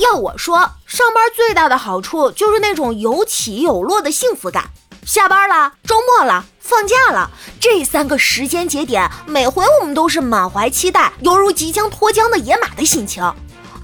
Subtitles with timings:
[0.00, 4.70] 要我说，上班最大的好处就是那种有起有落的幸福感。
[5.04, 7.30] 下班了，周末了，放假了，
[7.60, 13.22] 这三个时间节点，每回我们都是满怀期待，犹如即将脱缰的野马的心情。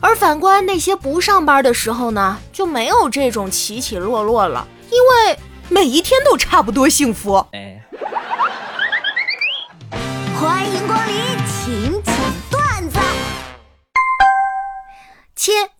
[0.00, 5.38] 而反观那些不上班的时候呢，就没有这种起起落落了，因为
[5.68, 7.44] 每一天都差不多幸福。
[7.52, 7.82] 哎，
[10.38, 11.14] 欢迎光临，
[11.46, 12.02] 请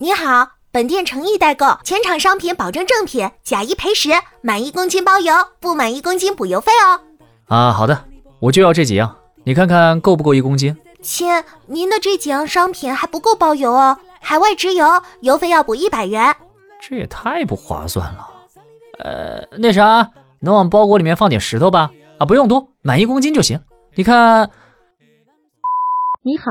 [0.06, 0.52] 你好。
[0.70, 4.10] 本店诚意代购，全场商品保证正品，假一赔十，
[4.40, 7.00] 满一公斤包邮，不满一公斤补邮费哦。
[7.46, 8.04] 啊，好的，
[8.38, 10.76] 我就要这几样，你看看够不够一公斤？
[11.02, 11.28] 亲，
[11.66, 14.86] 您的这几样商品还不够包邮哦，海外直邮，
[15.22, 16.36] 邮费要补一百元。
[16.80, 18.28] 这也太不划算了。
[19.00, 21.90] 呃，那啥，能往包裹里面放点石头吧？
[22.18, 23.60] 啊，不用多，满一公斤就行。
[23.96, 24.52] 你看，
[26.22, 26.44] 你好，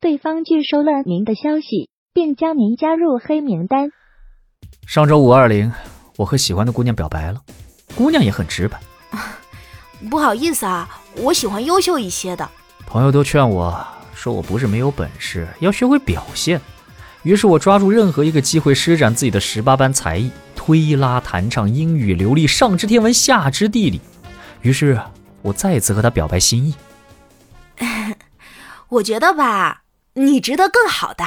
[0.00, 1.90] 对方拒收了您的消息。
[2.12, 3.90] 并将您加入黑名单。
[4.86, 5.72] 上周五二零，
[6.16, 7.40] 我和喜欢的姑娘表白了，
[7.94, 8.78] 姑娘也很直白。
[10.10, 12.48] 不好意思啊，我喜欢优秀一些的。
[12.86, 16.60] 朋友都劝我说我不是没有本事，要学会表现。
[17.22, 24.00] 于是我抓住任何一个机会施展自己的十八般才艺，推拉弹唱，英语流利，上知天文，下知地理。
[24.60, 25.00] 于是
[25.40, 26.74] 我再次和她表白心意。
[28.88, 29.84] 我觉得吧，
[30.14, 31.24] 你值得更好的。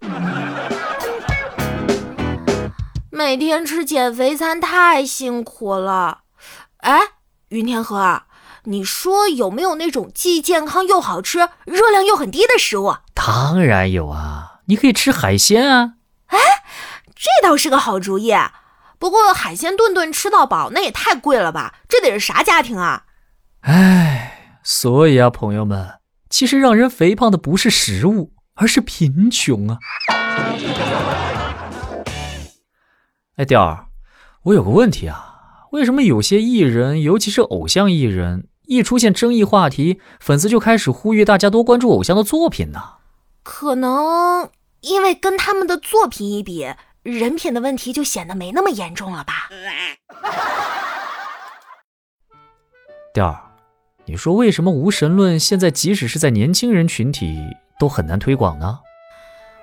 [3.10, 6.20] 每天吃减肥餐太辛苦了。
[6.78, 7.00] 哎，
[7.48, 8.22] 云天河，
[8.64, 12.96] 你说有没有那种既健康又好吃、热量又很低的食物？
[13.14, 15.94] 当然有啊，你可以吃海鲜啊。
[16.26, 16.38] 哎，
[17.14, 18.32] 这倒是个好主意。
[18.98, 21.74] 不过海鲜顿顿吃到饱，那也太贵了吧？
[21.88, 23.04] 这得是啥家庭啊？
[23.62, 25.98] 哎，所以啊，朋友们，
[26.30, 28.32] 其实让人肥胖的不是食物。
[28.58, 29.78] 而是贫穷啊！
[33.36, 33.86] 哎，调儿，
[34.42, 42.94] 我有个问题啊，为什么有些艺人，尤其是偶像艺人，一出现争议话题，粉丝就开始呼吁大家多关注偶像的作品呢？
[43.44, 44.50] 可能
[44.80, 46.66] 因为跟他们的作品一比，
[47.04, 49.48] 人品的问题就显得没那么严重了吧？
[53.14, 53.40] 调儿，
[54.06, 57.38] 你说为什么无神论现在即使是在年轻人群体？
[57.78, 58.80] 都很难推广呢。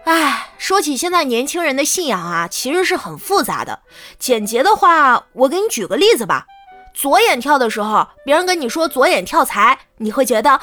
[0.05, 3.79] 哎，说起现在年轻人的信仰啊，其实是很复杂的。
[4.19, 6.45] 简洁的话，我给你举个例子吧。
[6.93, 10.59] 左眼跳的时候，别人跟你说左眼跳财，你会觉得哇，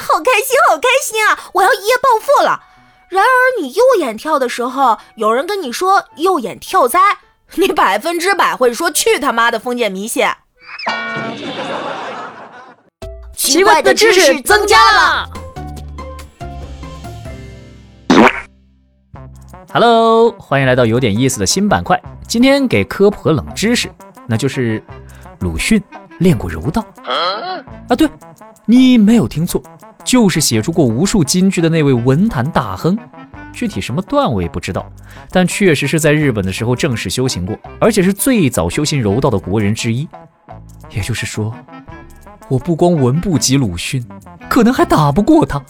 [0.00, 2.64] 好开心，好开心啊，我要一夜暴富了。
[3.08, 6.98] 然而你右眼跳的时候，有人跟你说右眼跳灾，
[7.54, 10.26] 你百分之百会说去他妈的封建迷信。
[13.36, 15.28] 奇怪的知识增加了。
[19.72, 22.00] Hello，欢迎来到有点意思的新板块。
[22.26, 23.88] 今天给科普个冷知识，
[24.26, 24.82] 那就是
[25.38, 25.80] 鲁迅
[26.18, 27.94] 练过柔道啊！
[27.94, 28.08] 对，
[28.66, 29.62] 你没有听错，
[30.04, 32.98] 就是写出过无数金句的那位文坛大亨。
[33.52, 34.90] 具体什么段我也不知道，
[35.30, 40.08] 但确实是在日本的时候正式修行过，而且是最早修行柔道的国人之一。
[40.90, 41.54] 也就是说，
[42.48, 44.04] 我不光文不及鲁迅，
[44.48, 45.62] 可能还打不过他。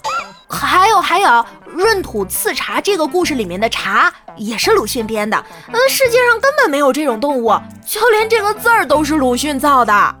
[0.49, 1.45] 还有还有，
[1.83, 5.37] 闰土刺茶这个故事里面的茶也是鲁迅编的。
[5.67, 7.53] 嗯，世界上根本没有这种动物，
[7.85, 10.15] 就连这个字儿都是鲁迅造的。